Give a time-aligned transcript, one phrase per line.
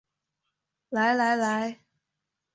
[0.89, 1.79] 来来来